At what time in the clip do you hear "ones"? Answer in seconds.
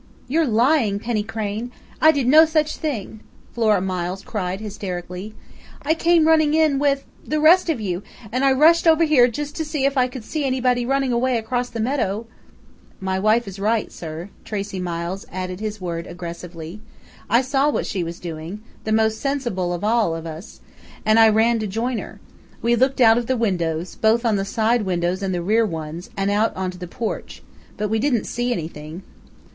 25.63-26.09